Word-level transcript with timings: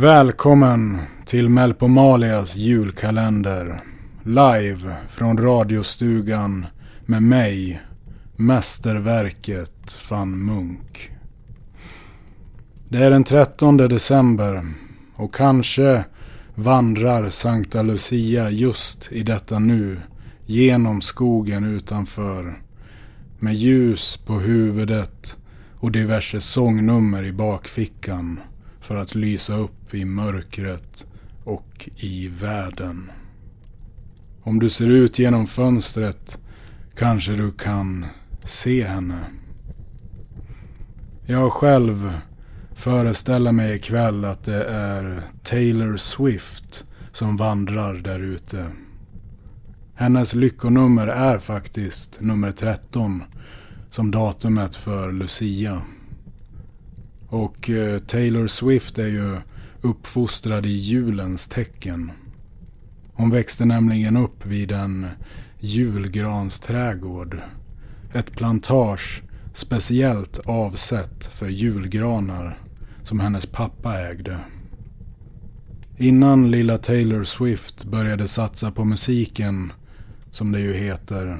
Välkommen 0.00 0.98
till 1.26 1.48
Melpomalias 1.48 2.56
julkalender. 2.56 3.80
Live 4.22 4.96
från 5.08 5.38
radiostugan 5.38 6.66
med 7.06 7.22
mig, 7.22 7.82
mästerverket 8.36 9.96
van 10.10 10.44
Munk. 10.44 11.10
Det 12.88 12.98
är 12.98 13.10
den 13.10 13.24
13 13.24 13.76
december 13.76 14.72
och 15.14 15.34
kanske 15.34 16.04
vandrar 16.54 17.30
Sankta 17.30 17.82
Lucia 17.82 18.50
just 18.50 19.12
i 19.12 19.22
detta 19.22 19.58
nu 19.58 20.00
genom 20.46 21.00
skogen 21.00 21.64
utanför 21.64 22.62
med 23.38 23.54
ljus 23.54 24.16
på 24.16 24.32
huvudet 24.32 25.36
och 25.74 25.92
diverse 25.92 26.40
sångnummer 26.40 27.22
i 27.22 27.32
bakfickan 27.32 28.40
för 28.88 28.96
att 28.96 29.14
lysa 29.14 29.56
upp 29.56 29.94
i 29.94 30.04
mörkret 30.04 31.06
och 31.44 31.88
i 31.96 32.28
världen. 32.28 33.10
Om 34.42 34.58
du 34.58 34.70
ser 34.70 34.90
ut 34.90 35.18
genom 35.18 35.46
fönstret 35.46 36.38
kanske 36.94 37.32
du 37.32 37.52
kan 37.52 38.06
se 38.44 38.84
henne. 38.84 39.24
Jag 41.26 41.52
själv 41.52 42.12
föreställer 42.74 43.52
mig 43.52 43.76
ikväll 43.76 44.24
att 44.24 44.44
det 44.44 44.64
är 44.64 45.22
Taylor 45.42 45.96
Swift 45.96 46.84
som 47.12 47.36
vandrar 47.36 47.94
där 47.94 48.18
ute. 48.18 48.72
Hennes 49.94 50.34
lyckonummer 50.34 51.06
är 51.06 51.38
faktiskt 51.38 52.20
nummer 52.20 52.50
13 52.50 53.22
som 53.90 54.10
datumet 54.10 54.76
för 54.76 55.12
Lucia. 55.12 55.82
Och 57.28 57.70
eh, 57.70 57.98
Taylor 57.98 58.46
Swift 58.46 58.98
är 58.98 59.06
ju 59.06 59.36
uppfostrad 59.80 60.66
i 60.66 60.72
julens 60.72 61.48
tecken. 61.48 62.10
Hon 63.12 63.30
växte 63.30 63.64
nämligen 63.64 64.16
upp 64.16 64.46
vid 64.46 64.72
en 64.72 65.06
julgransträdgård. 65.58 67.38
Ett 68.12 68.32
plantage 68.32 69.22
speciellt 69.54 70.38
avsett 70.38 71.26
för 71.26 71.48
julgranar 71.48 72.58
som 73.02 73.20
hennes 73.20 73.46
pappa 73.46 74.00
ägde. 74.00 74.38
Innan 75.96 76.50
lilla 76.50 76.78
Taylor 76.78 77.24
Swift 77.24 77.84
började 77.84 78.28
satsa 78.28 78.70
på 78.70 78.84
musiken, 78.84 79.72
som 80.30 80.52
det 80.52 80.60
ju 80.60 80.72
heter, 80.72 81.38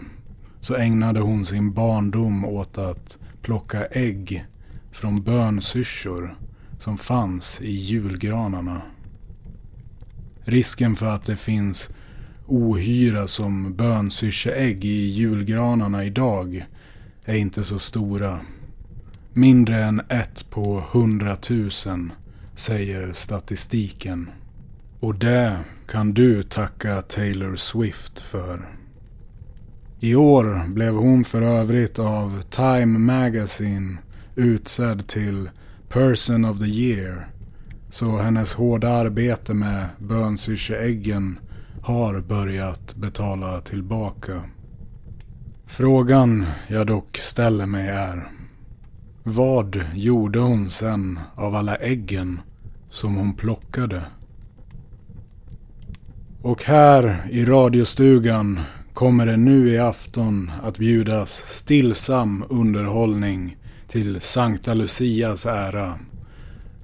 så 0.61 0.75
ägnade 0.75 1.21
hon 1.21 1.45
sin 1.45 1.73
barndom 1.73 2.45
åt 2.45 2.79
att 2.79 3.19
plocka 3.43 3.87
ägg 3.87 4.47
från 4.99 5.23
bönsyrsor 5.23 6.35
som 6.79 6.99
fanns 6.99 7.61
i 7.61 7.71
julgranarna. 7.71 8.83
Risken 10.45 10.97
för 10.97 11.07
att 11.07 11.25
det 11.25 11.37
finns 11.37 11.91
ohyra 12.47 13.27
som 13.27 13.75
bönsyrseägg 13.75 14.85
i 14.85 15.07
julgranarna 15.07 16.05
idag 16.05 16.67
är 17.25 17.35
inte 17.35 17.65
så 17.65 17.79
stora. 17.79 18.41
Mindre 19.33 19.85
än 19.85 20.01
ett 20.09 20.51
på 20.51 20.85
hundratusen 20.91 22.13
säger 22.55 23.13
statistiken. 23.13 24.31
Och 25.01 25.15
det 25.15 25.59
kan 25.89 26.15
du 26.15 26.43
tacka 26.43 27.03
Taylor 27.03 27.57
Swift 27.57 28.21
för. 28.21 28.61
I 30.01 30.15
år 30.15 30.69
blev 30.69 30.95
hon 30.95 31.25
för 31.25 31.43
övrigt 31.43 31.99
av 31.99 32.43
Time 32.43 32.99
Magazine 32.99 33.99
utsedd 34.39 35.07
till 35.07 35.51
Person 35.89 36.45
of 36.45 36.59
the 36.59 36.67
Year. 36.67 37.29
Så 37.91 38.19
hennes 38.19 38.55
hårda 38.55 38.89
arbete 38.89 39.55
med 39.55 39.89
bönsyrseäggen 39.99 41.39
har 41.83 42.21
börjat 42.21 42.95
betala 42.95 43.61
tillbaka. 43.61 44.43
Frågan 45.67 46.47
jag 46.69 46.87
dock 46.87 47.19
ställer 47.19 47.67
mig 47.67 47.89
är 47.89 48.29
vad 49.23 49.81
gjorde 49.95 50.39
hon 50.39 50.71
sen 50.71 51.19
av 51.35 51.55
alla 51.55 51.77
äggen 51.77 52.41
som 52.91 53.17
hon 53.17 53.35
plockade? 53.35 54.03
Och 56.43 56.65
här 56.65 57.27
i 57.31 57.45
radiostugan 57.45 58.61
kommer 58.93 59.27
det 59.27 59.37
nu 59.37 59.69
i 59.69 59.79
afton 59.79 60.51
att 60.63 60.79
bjudas 60.79 61.45
stillsam 61.47 62.45
underhållning 62.49 63.57
till 63.89 64.21
Sankta 64.21 64.75
Lucias 64.75 65.47
ära. 65.47 65.99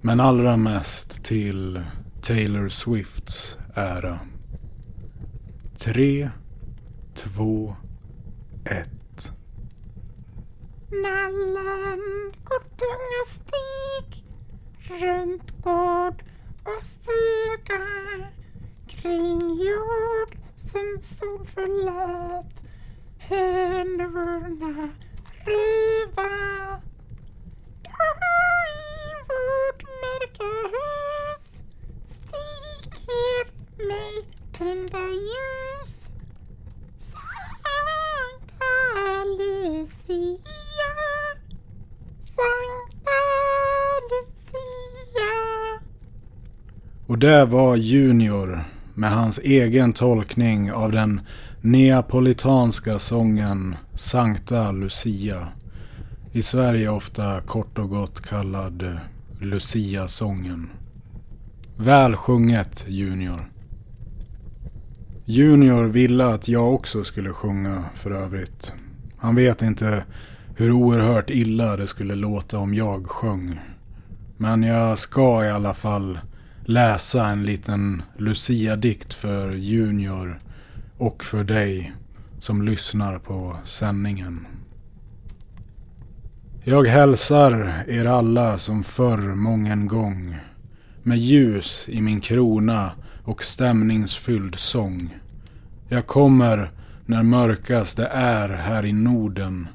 Men 0.01 0.21
allra 0.21 0.57
mest 0.57 1.25
till 1.25 1.85
Taylor 2.23 2.69
Swifts 2.69 3.59
ära. 3.75 4.19
Tre, 5.79 6.31
två, 7.15 7.77
ett. 8.65 9.33
Nallen 10.91 12.33
går 12.45 12.61
tunga 12.61 13.25
steg 13.31 14.25
runt 15.01 15.63
gård 15.63 16.25
och 16.65 16.83
stuga 16.83 17.87
kring 18.87 19.41
jord 19.41 20.37
som 20.57 20.99
sol 21.03 21.47
förlät 21.47 22.63
hönorna 23.19 24.89
ruva 25.45 26.55
i 27.85 29.13
vårt 29.29 29.83
mörka 29.83 30.45
hus 30.75 31.45
stiger 32.07 33.47
mig 33.89 34.29
tända 34.65 34.99
ljus. 34.99 36.09
Sankta 36.99 37.79
Lucia, 39.25 40.27
Sankta 42.25 43.21
Lucia. 44.11 45.33
Och 47.07 47.19
det 47.19 47.45
var 47.45 47.77
Junior 47.77 48.61
med 48.95 49.11
hans 49.11 49.39
egen 49.39 49.93
tolkning 49.93 50.73
av 50.73 50.93
den 50.93 51.21
neapolitanska 51.61 52.99
sången 52.99 53.77
Sankta 53.95 54.73
Lucia. 54.73 55.49
I 56.33 56.43
Sverige 56.43 56.89
ofta 56.89 57.41
kort 57.41 57.79
och 57.79 57.91
gott 57.91 58.21
kallad 58.21 58.99
Lucia-sången. 59.41 60.71
Väl 61.77 62.17
sjunget 62.17 62.85
Junior. 62.89 63.54
Junior 65.27 65.85
ville 65.85 66.27
att 66.27 66.49
jag 66.49 66.75
också 66.75 67.05
skulle 67.05 67.31
sjunga 67.31 67.85
för 67.95 68.11
övrigt. 68.11 68.73
Han 69.17 69.35
vet 69.35 69.63
inte 69.63 70.05
hur 70.57 70.71
oerhört 70.73 71.31
illa 71.31 71.77
det 71.77 71.87
skulle 71.87 72.15
låta 72.15 72.59
om 72.59 72.75
jag 72.75 73.07
sjöng. 73.07 73.61
Men 74.37 74.63
jag 74.63 74.99
ska 74.99 75.45
i 75.45 75.51
alla 75.51 75.75
fall 75.75 76.19
läsa 76.65 77.27
en 77.27 77.43
liten 77.43 78.03
Lucia-dikt 78.19 79.15
för 79.15 79.53
Junior 79.53 80.39
och 80.99 81.25
för 81.25 81.45
dig 81.45 81.93
som 82.41 82.63
lyssnar 82.63 83.19
på 83.19 83.57
sändningen. 83.65 84.47
Jag 86.65 86.87
hälsar 86.87 87.85
er 87.89 88.05
alla 88.05 88.59
som 88.59 88.83
förr 88.83 89.35
mången 89.35 89.89
gång 89.89 90.37
med 91.03 91.19
ljus 91.19 91.89
i 91.89 92.01
min 92.01 92.21
krona 92.21 92.91
och 93.25 93.45
stämningsfylld 93.45 94.59
sång. 94.59 95.19
Jag 95.89 96.07
kommer 96.07 96.71
när 97.07 97.23
mörkast 97.23 97.97
det 97.97 98.07
är 98.07 98.49
här 98.49 98.87
i 98.87 98.93
Norden, 98.93 99.69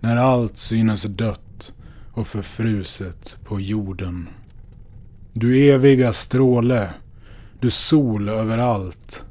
när 0.00 0.16
allt 0.16 0.56
synes 0.56 1.02
dött 1.02 1.72
och 2.12 2.26
förfruset 2.26 3.36
på 3.44 3.60
jorden. 3.60 4.28
Du 5.32 5.70
eviga 5.70 6.12
stråle, 6.12 6.90
du 7.60 7.70
sol 7.70 8.28
överallt, 8.28 9.24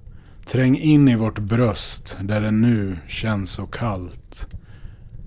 träng 0.45 0.77
in 0.77 1.07
i 1.07 1.15
vårt 1.15 1.39
bröst 1.39 2.17
där 2.21 2.41
det 2.41 2.51
nu 2.51 2.97
känns 3.07 3.51
så 3.51 3.65
kallt. 3.65 4.55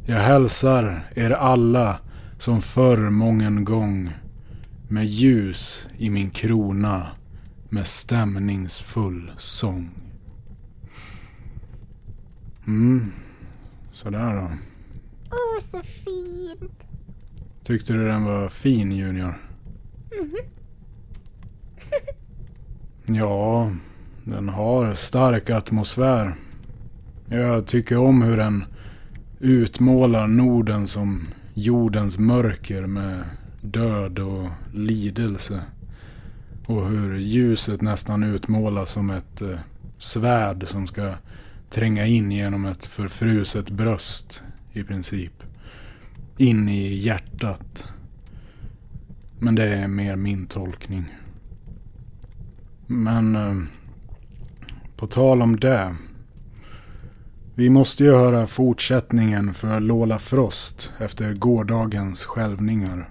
Jag 0.06 0.20
hälsar 0.20 1.04
er 1.14 1.30
alla 1.30 1.98
som 2.38 2.60
förr 2.60 3.10
mången 3.10 3.64
gång 3.64 4.10
med 4.88 5.06
ljus 5.06 5.86
i 5.98 6.10
min 6.10 6.30
krona 6.30 7.06
med 7.72 7.86
stämningsfull 7.86 9.32
sång. 9.38 9.90
Mm, 12.66 13.12
sådär 13.92 14.36
då. 14.36 14.50
Åh, 15.30 15.60
så 15.60 15.82
fint. 15.82 16.84
Tyckte 17.64 17.92
du 17.92 18.08
den 18.08 18.24
var 18.24 18.48
fin 18.48 18.92
Junior? 18.92 19.34
Ja, 23.06 23.72
den 24.24 24.48
har 24.48 24.94
stark 24.94 25.50
atmosfär. 25.50 26.34
Jag 27.28 27.66
tycker 27.66 27.98
om 27.98 28.22
hur 28.22 28.36
den 28.36 28.64
utmålar 29.40 30.26
Norden 30.26 30.86
som 30.86 31.26
jordens 31.54 32.18
mörker 32.18 32.86
med 32.86 33.24
död 33.60 34.18
och 34.18 34.48
lidelse. 34.72 35.62
Och 36.66 36.88
hur 36.88 37.18
ljuset 37.18 37.80
nästan 37.80 38.22
utmålas 38.22 38.90
som 38.90 39.10
ett 39.10 39.42
eh, 39.42 39.58
svärd 39.98 40.68
som 40.68 40.86
ska 40.86 41.14
tränga 41.70 42.06
in 42.06 42.32
genom 42.32 42.64
ett 42.64 42.86
förfruset 42.86 43.70
bröst 43.70 44.42
i 44.72 44.84
princip. 44.84 45.42
In 46.36 46.68
i 46.68 46.94
hjärtat. 46.94 47.84
Men 49.38 49.54
det 49.54 49.68
är 49.68 49.88
mer 49.88 50.16
min 50.16 50.46
tolkning. 50.46 51.04
Men 52.86 53.36
eh, 53.36 53.62
på 54.96 55.06
tal 55.06 55.42
om 55.42 55.60
det. 55.60 55.96
Vi 57.54 57.70
måste 57.70 58.04
ju 58.04 58.12
höra 58.12 58.46
fortsättningen 58.46 59.54
för 59.54 59.80
Lola 59.80 60.18
Frost 60.18 60.92
efter 60.98 61.34
gårdagens 61.34 62.24
skälvningar. 62.24 63.08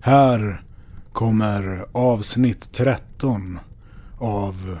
Här 0.00 0.62
kommer 1.12 1.86
avsnitt 1.92 2.72
13 2.72 3.58
av 4.18 4.78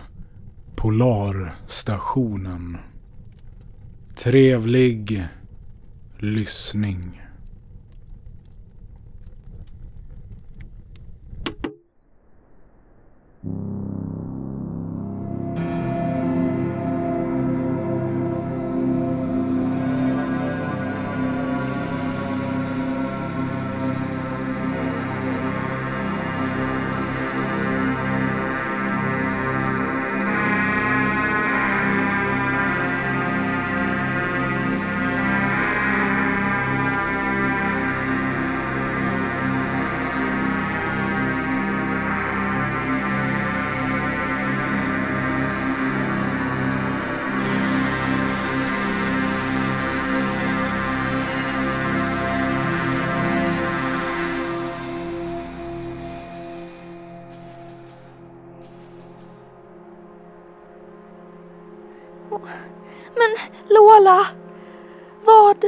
Polarstationen. 0.76 2.78
Trevlig 4.16 5.26
lyssning. 6.18 7.22
Men 63.14 63.50
Lola, 63.68 64.26
vad... 65.24 65.64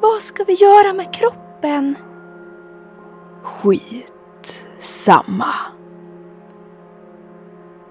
Vad 0.00 0.22
ska 0.22 0.44
vi 0.44 0.52
göra 0.52 0.92
med 0.92 1.14
kroppen? 1.14 1.96
Skit 3.42 4.66
samma. 4.80 5.54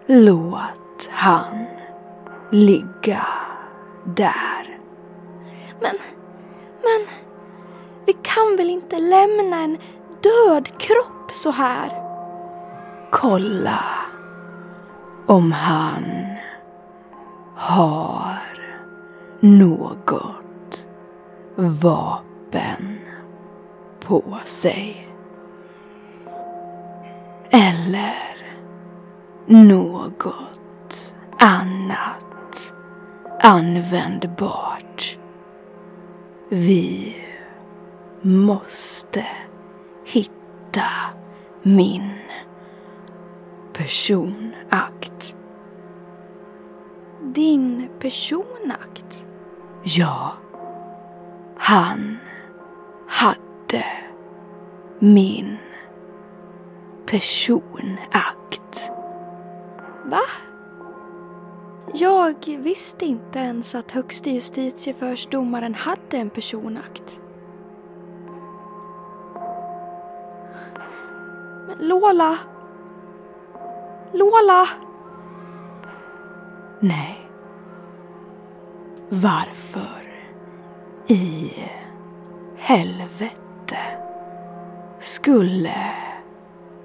Låt 0.05 1.09
han 1.09 1.65
ligga 2.51 3.27
där. 4.03 4.79
Men, 5.81 5.95
men, 6.81 7.07
vi 8.05 8.13
kan 8.13 8.57
väl 8.57 8.69
inte 8.69 9.00
lämna 9.00 9.63
en 9.63 9.77
död 10.21 10.77
kropp 10.77 11.31
så 11.31 11.51
här? 11.51 12.03
Kolla 13.11 13.83
om 15.25 15.51
han 15.51 16.03
har 17.63 18.38
något 19.39 20.88
vapen 21.56 23.00
på 24.00 24.24
sig. 24.45 25.07
Eller 27.50 28.38
något 29.45 31.13
annat 31.39 32.74
användbart. 33.42 35.18
Vi 36.50 37.15
måste 38.21 39.25
hitta 40.06 40.89
min 41.62 42.10
personakt. 43.74 45.36
Din 47.33 47.89
personakt? 48.00 49.25
Ja, 49.83 50.33
han 51.57 52.18
hade 53.07 53.85
min 55.00 55.57
personakt. 57.06 58.91
Va? 60.06 60.21
Jag 61.94 62.35
visste 62.59 63.06
inte 63.06 63.39
ens 63.39 63.75
att 63.75 63.91
högste 63.91 64.31
justitieförsdomaren 64.31 65.75
hade 65.75 66.17
en 66.17 66.29
personakt. 66.29 67.19
Men 71.67 71.77
Lola! 71.88 72.38
Lola! 74.13 74.67
Nej. 76.79 77.23
Varför 79.22 80.03
i 81.08 81.51
helvete 82.58 83.77
skulle 85.00 85.91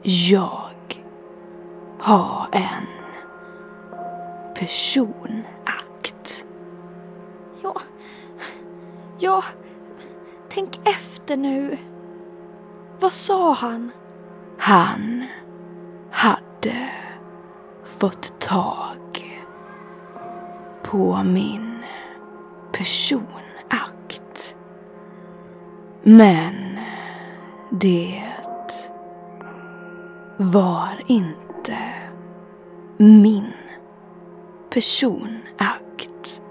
jag 0.03 1.03
ha 2.01 2.49
en 2.53 2.87
personakt? 4.55 6.47
Ja, 7.63 7.81
ja, 9.19 9.45
tänk 10.49 10.81
efter 10.85 11.37
nu. 11.37 11.79
Vad 13.01 13.13
sa 13.13 13.53
han? 13.53 13.91
Han 14.59 15.25
hade 16.11 16.89
fått 17.85 18.41
tag 18.41 19.41
på 20.83 21.23
min 21.25 21.68
personakt. 22.79 24.57
Men 26.03 26.79
det 27.71 28.23
var 30.37 31.03
inte 31.07 31.79
min 32.97 33.53
personakt. 34.71 36.43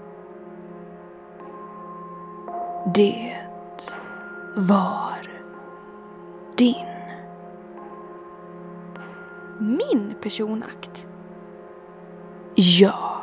Det 2.94 3.36
var 4.56 5.18
din. 6.56 6.86
Min 9.58 10.14
personakt? 10.20 11.06
Ja. 12.54 13.17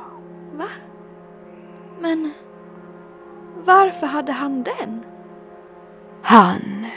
Varför 3.65 4.07
hade 4.07 4.31
han 4.31 4.63
den? 4.63 5.05
Han 6.21 6.87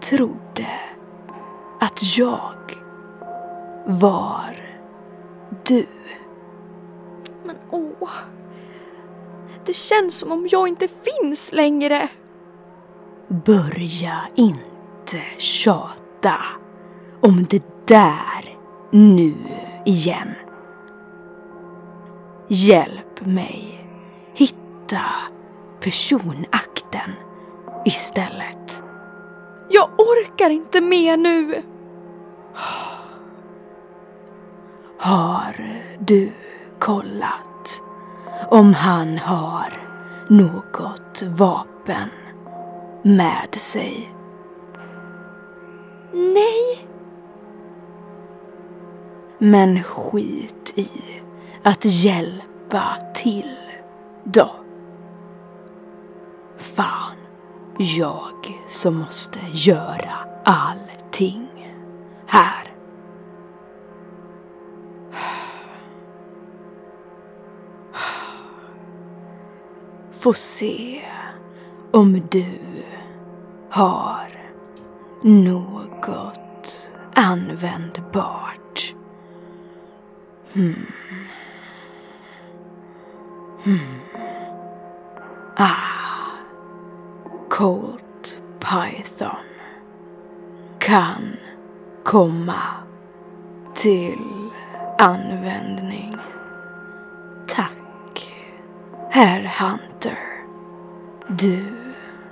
trodde 0.00 0.66
att 1.80 2.18
jag 2.18 2.78
var 3.86 4.56
du. 5.64 5.86
Men 7.44 7.56
åh. 7.70 8.10
Det 9.64 9.72
känns 9.72 10.18
som 10.18 10.32
om 10.32 10.48
jag 10.50 10.68
inte 10.68 10.88
finns 10.88 11.52
längre. 11.52 12.08
Börja 13.28 14.20
inte 14.34 15.20
tjata 15.38 16.36
om 17.20 17.46
det 17.50 17.62
där 17.86 18.58
nu 18.90 19.34
igen. 19.84 20.34
Hjälp 22.48 23.26
mig 23.26 23.86
hitta 24.34 25.00
personakten 25.80 27.10
istället. 27.84 28.82
Jag 29.68 29.90
orkar 29.98 30.50
inte 30.50 30.80
mer 30.80 31.16
nu. 31.16 31.62
Har 34.98 35.54
du 35.98 36.32
kollat 36.78 37.82
om 38.48 38.74
han 38.74 39.18
har 39.18 39.72
något 40.28 41.22
vapen 41.22 42.08
med 43.02 43.54
sig? 43.54 44.14
Nej. 46.12 46.88
Men 49.38 49.82
skit 49.82 50.72
i 50.74 50.88
att 51.62 51.84
hjälpa 51.84 52.96
till 53.14 53.56
då. 54.24 54.59
Fan, 56.80 57.16
jag 57.78 58.62
som 58.68 58.96
måste 58.96 59.40
göra 59.52 60.18
allting 60.44 61.72
här. 62.26 62.74
Få 70.12 70.32
se 70.32 71.02
om 71.90 72.22
du 72.30 72.58
har 73.70 74.28
något 75.22 76.90
användbart. 77.14 78.94
Hmm. 80.52 80.86
Hmm. 83.64 84.00
Ah. 85.56 85.89
Colt 87.60 88.38
Python 88.58 89.36
kan 90.78 91.36
komma 92.04 92.62
till 93.74 94.50
användning. 94.98 96.16
Tack, 97.48 98.34
herr 99.10 99.42
Hunter. 99.60 100.18
Du 101.28 101.64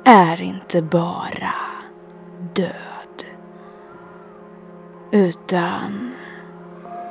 är 0.04 0.40
inte 0.40 0.82
bara 0.82 1.54
död 2.54 3.24
utan 5.10 6.14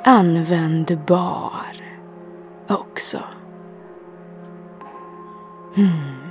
användbar 0.04 1.76
också. 2.68 3.20
Hmm. 5.74 6.27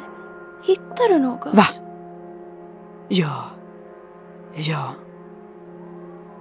hittar 0.62 1.08
du 1.08 1.18
något? 1.18 1.54
Va? 1.54 1.66
Ja. 3.08 3.44
Ja. 4.54 4.90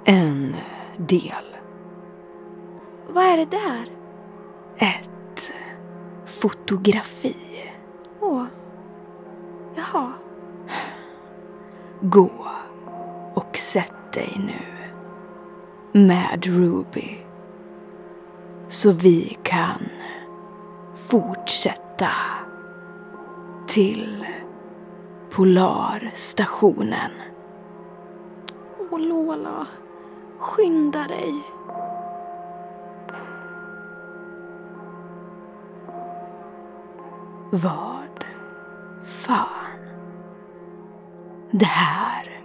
En 0.05 0.55
del. 0.97 1.54
Vad 3.07 3.23
är 3.23 3.37
det 3.37 3.45
där? 3.45 3.85
Ett 4.77 5.51
fotografi. 6.25 7.35
Åh. 8.19 8.43
Jaha. 9.75 10.13
Gå 12.01 12.31
och 13.33 13.57
sätt 13.57 14.13
dig 14.13 14.33
nu 14.37 14.65
med 15.91 16.45
Ruby 16.45 17.17
så 18.67 18.91
vi 18.91 19.37
kan 19.43 19.89
fortsätta 20.95 22.11
till 23.67 24.25
Polarstationen. 25.29 27.11
Åh, 28.91 28.99
Lola. 28.99 29.67
Skynda 30.39 31.07
dig. 31.07 31.33
Vad 37.51 38.25
fan? 39.05 39.79
Det 41.51 41.65
här. 41.65 42.41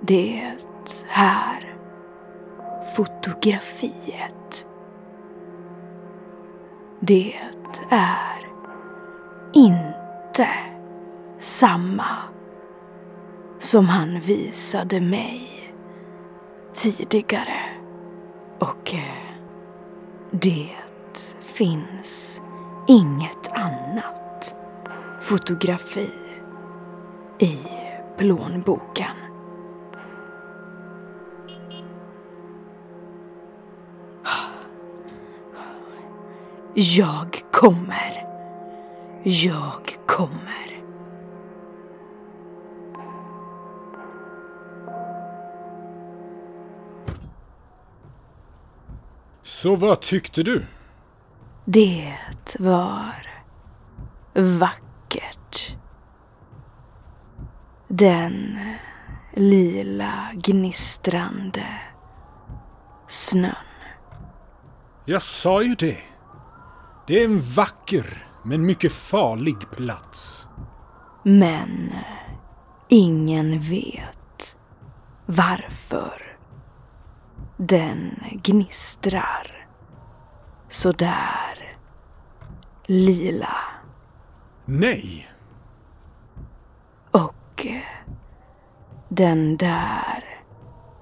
Det 0.00 0.52
här 1.08 1.76
fotografiet. 2.96 4.66
Det 7.00 7.34
är 7.90 8.48
inte 9.52 10.48
samma 11.38 12.06
som 13.58 13.88
han 13.88 14.20
visade 14.20 15.00
mig 15.00 15.48
tidigare. 16.74 17.60
Och 18.58 18.94
eh, 18.94 19.34
det 20.30 20.68
finns 21.40 22.40
inget 22.86 23.48
annat 23.52 23.81
fotografi 25.20 26.10
i 27.38 27.58
plånboken. 28.16 29.16
Jag 36.74 37.42
kommer. 37.50 38.26
Jag 39.22 39.96
kommer. 40.06 40.82
Så 49.42 49.76
vad 49.76 50.00
tyckte 50.00 50.42
du? 50.42 50.66
Det 51.64 52.14
var 52.58 53.31
vackert. 54.34 55.76
Den 57.88 58.58
lila 59.34 60.30
gnistrande 60.34 61.66
snön. 63.08 63.54
Jag 65.04 65.22
sa 65.22 65.62
ju 65.62 65.74
det. 65.74 65.98
Det 67.06 67.20
är 67.20 67.24
en 67.24 67.40
vacker 67.40 68.26
men 68.44 68.66
mycket 68.66 68.92
farlig 68.92 69.70
plats. 69.70 70.48
Men 71.22 71.92
ingen 72.88 73.60
vet 73.60 74.56
varför 75.26 76.36
den 77.56 78.22
gnistrar 78.42 79.66
sådär 80.68 81.76
lila 82.86 83.71
Nej, 84.64 85.28
och 87.10 87.66
den 89.08 89.56
där 89.56 90.24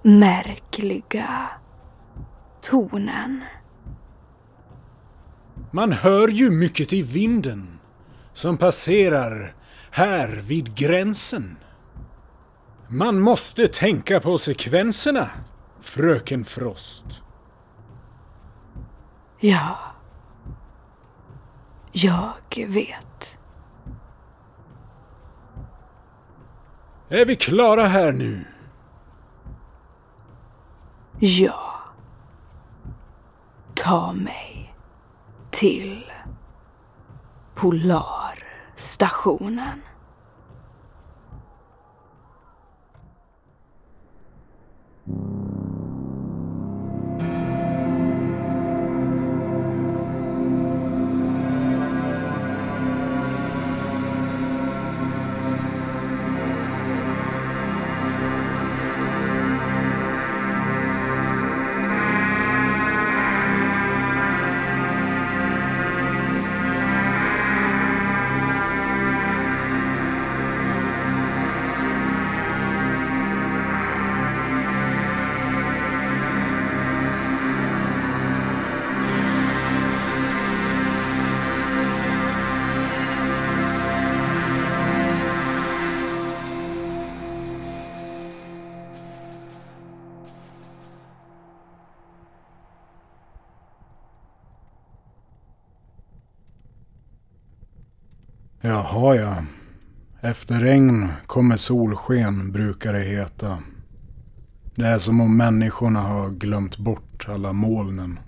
märkliga 0.03 1.49
tonen. 2.63 3.45
man 5.71 5.93
hör 5.93 6.29
ju 6.29 6.51
mycket 6.51 6.93
i 6.93 7.03
vinden 7.03 7.79
som 8.33 8.57
passerar 8.57 9.55
här 9.91 10.29
vid 10.29 10.75
gränsen. 10.75 11.57
Man 12.89 13.21
måste 13.21 13.69
tänka 13.69 14.21
på 14.21 14.39
sekvenserna, 14.39 15.31
fröken 15.81 16.45
Frost. 16.45 17.23
Ja, 19.41 19.79
jag 21.93 22.35
vet. 22.69 23.10
Är 27.13 27.25
vi 27.25 27.37
klara 27.37 27.83
här 27.83 28.13
nu? 28.13 28.45
Ja. 31.19 31.73
Ta 33.75 34.13
mig 34.13 34.75
till 35.51 36.13
Polarstationen. 37.55 39.83
Jaha 98.71 99.17
ja. 99.17 99.45
Efter 100.21 100.61
regn 100.61 101.09
kommer 101.27 101.57
solsken 101.57 102.53
brukar 102.53 102.93
det 102.93 103.01
heta. 103.01 103.59
Det 104.75 104.87
är 104.87 104.99
som 104.99 105.21
om 105.21 105.37
människorna 105.37 106.01
har 106.01 106.31
glömt 106.31 106.79
bort 106.79 107.27
alla 107.29 107.53
molnen. 107.53 108.19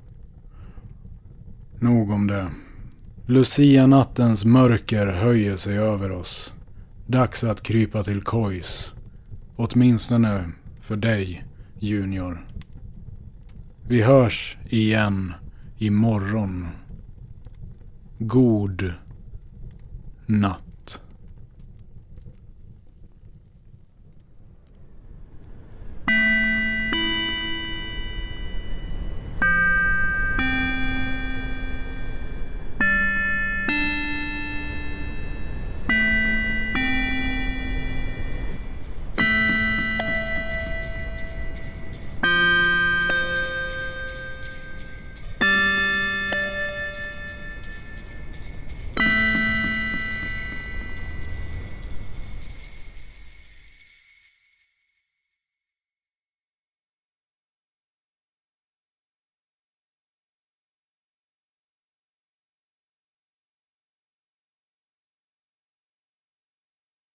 Nog 1.79 2.11
om 2.11 2.27
det. 2.27 2.51
Lucianattens 3.27 4.45
mörker 4.45 5.07
höjer 5.07 5.57
sig 5.57 5.79
över 5.79 6.11
oss. 6.11 6.53
Dags 7.07 7.45
att 7.45 7.63
krypa 7.63 8.03
till 8.03 8.23
kojs. 8.23 8.95
Åtminstone 9.57 10.45
för 10.81 10.97
dig, 10.97 11.45
Junior. 11.79 12.47
Vi 13.89 14.03
hörs 14.03 14.57
igen 14.69 15.33
imorgon. 15.79 16.69
God 18.19 18.93
No. 20.33 20.72